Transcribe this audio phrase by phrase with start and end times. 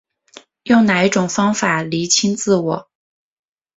[0.63, 2.89] 用哪一种方法厘清自我